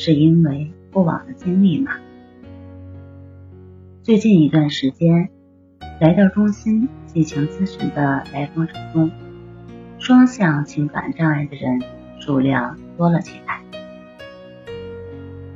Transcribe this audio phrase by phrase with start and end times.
[0.00, 1.90] 是因为过往的经历吗？
[4.04, 5.28] 最近一段时间，
[6.00, 9.10] 来到中心进行咨询的来访者中，
[9.98, 11.82] 双向情感障碍的人
[12.20, 13.60] 数量多了起来。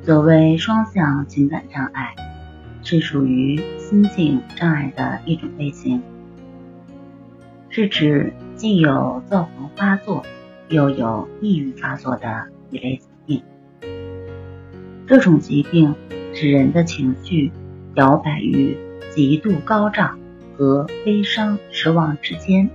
[0.01, 2.17] 所谓双向情感障碍，
[2.83, 6.03] 是属于心境障碍的一种类型，
[7.69, 10.27] 是指既有躁狂发作，
[10.69, 13.45] 又有抑郁发作的一类疾病。
[15.13, 15.95] 这种疾病
[16.33, 17.53] 使人的情绪
[17.97, 18.79] 摇摆于
[19.15, 20.19] 极度高涨
[20.57, 22.71] 和悲伤失望之间，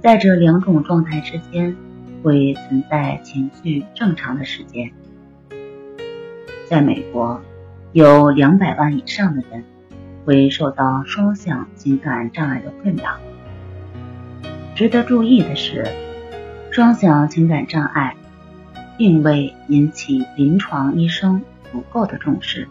[0.00, 1.76] 在这两种状态之间
[2.20, 4.90] 会存在情绪正常的时间。
[6.68, 7.40] 在美国，
[7.92, 9.62] 有两百万以上的人
[10.24, 13.18] 会受到双向情感障碍的困扰。
[14.74, 15.86] 值得注意的是，
[16.72, 18.16] 双向情感障碍。
[18.98, 21.40] 并未引起临床医生
[21.72, 22.68] 足够的重视。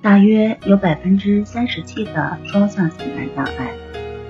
[0.00, 3.72] 大约有百分之三十七的双向情感障碍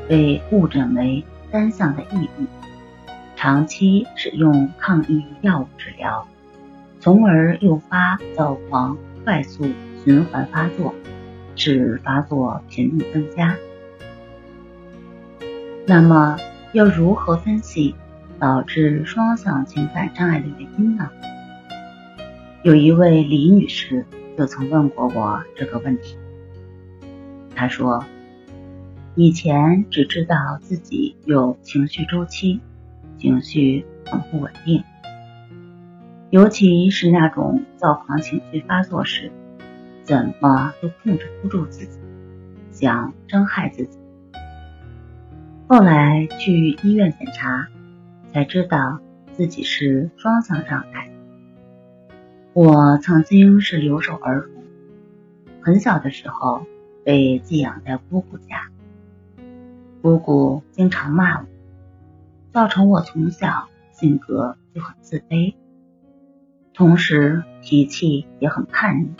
[0.09, 2.47] 被误诊为单向的抑郁，
[3.37, 6.27] 长期使用抗抑郁药物治疗，
[7.01, 9.67] 从而诱发躁狂快速
[10.05, 10.95] 循环发作，
[11.57, 13.57] 使发作频率增加。
[15.87, 16.39] 那么，
[16.73, 17.95] 要如何分析？
[18.39, 21.09] 导致双向情感障碍的原因呢？
[22.62, 24.05] 有一位李女士
[24.37, 26.17] 就曾问过我这个问题。
[27.55, 28.05] 她说，
[29.15, 32.61] 以前只知道自己有情绪周期，
[33.19, 34.83] 情绪很不稳定，
[36.31, 39.31] 尤其是那种躁狂情绪发作时，
[40.03, 41.99] 怎么都控制不住自己，
[42.73, 43.99] 想伤害自己。
[45.69, 47.69] 后来去医院检查。
[48.34, 48.99] 才知道
[49.33, 51.09] 自己是双向障碍。
[52.53, 54.65] 我曾经是留守儿童，
[55.61, 56.67] 很小的时候
[57.05, 58.67] 被寄养在姑姑家，
[60.03, 61.47] 姑姑经常骂我，
[62.50, 65.55] 造成我从小性格就很自卑，
[66.73, 69.15] 同时脾气也很叛逆。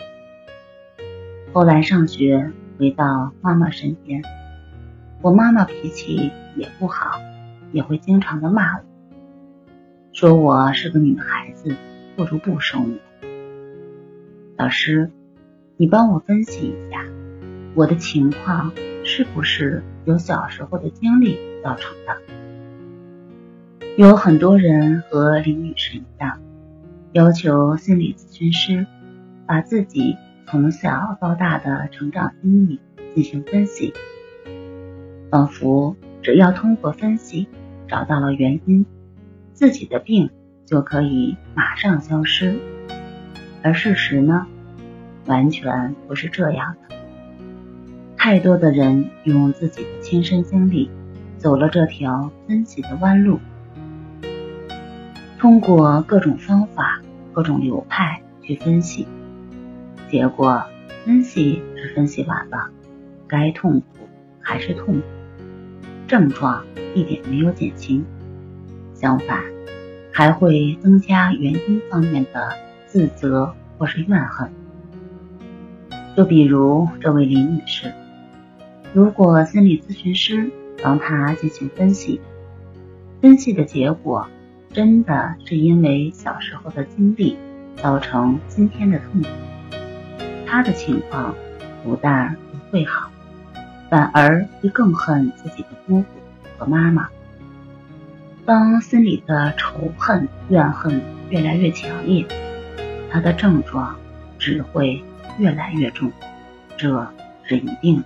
[1.53, 4.21] 后来上学回到妈妈身边，
[5.21, 7.17] 我妈妈脾气也不好，
[7.71, 8.83] 也会经常的骂我。
[10.15, 11.75] 说我是个女孩子，
[12.15, 13.27] 不如不生我。
[14.55, 15.11] 老师，
[15.75, 17.05] 你帮我分析一下，
[17.73, 18.71] 我的情况
[19.03, 22.15] 是不是由小时候的经历造成的？
[23.97, 26.39] 有很多人和林女士一样，
[27.11, 28.87] 要求心理咨询师
[29.45, 30.15] 把自己
[30.47, 32.79] 从小到大的成长经历
[33.13, 33.93] 进行分析，
[35.29, 37.49] 仿佛只要通过分析
[37.89, 38.85] 找到了原因。
[39.55, 40.29] 自己的病
[40.65, 42.59] 就可以马上消失，
[43.63, 44.45] 而事实呢，
[45.27, 46.95] 完全不是这样的。
[48.17, 50.91] 太多的人用自己的亲身经历
[51.37, 53.39] 走了这条分析的弯路，
[55.39, 59.07] 通过各种方法、各种流派去分析，
[60.11, 60.65] 结果
[61.05, 62.69] 分析是分析完了，
[63.25, 63.85] 该痛苦
[64.41, 65.01] 还是痛苦，
[66.07, 68.05] 症状一点没有减轻。
[68.95, 69.43] 相反，
[70.11, 72.53] 还会增加原因方面的
[72.87, 74.49] 自责或是怨恨。
[76.15, 77.93] 就比如这位林女士，
[78.93, 80.49] 如果心理咨询师
[80.81, 82.21] 帮她进行分析，
[83.21, 84.25] 分析的结果
[84.71, 87.37] 真的是因为小时候的经历
[87.75, 89.27] 造成今天的痛苦，
[90.47, 91.35] 她的情况
[91.83, 93.11] 不但不会好，
[93.89, 96.05] 反而会更恨自己的姑姑
[96.57, 97.09] 和妈妈。
[98.45, 102.23] 当心里的仇恨、怨恨越来越强烈，
[103.09, 103.95] 他的症状
[104.37, 105.01] 只会
[105.39, 106.11] 越来越重，
[106.77, 107.07] 这
[107.43, 108.05] 是一定的。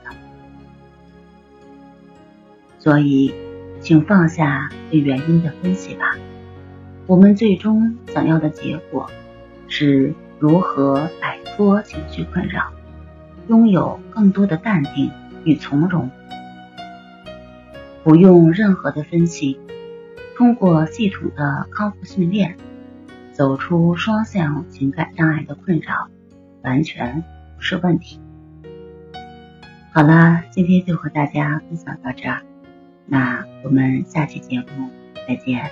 [2.80, 3.34] 所以，
[3.82, 6.16] 请放下对原因的分析吧。
[7.06, 9.12] 我们最终想要的结果，
[9.68, 12.72] 是如何摆脱情绪困扰，
[13.50, 15.12] 拥有更多的淡定
[15.44, 16.10] 与从容。
[18.06, 19.60] 不用任何的分析，
[20.40, 22.56] 通过系统的康复训练，
[23.34, 26.08] 走出双向情感障碍的困扰，
[26.64, 27.22] 完全
[27.58, 28.22] 不是问题。
[29.92, 32.42] 好了，今天就和大家分享到这儿，
[33.06, 34.90] 那我们下期节目
[35.28, 35.70] 再见。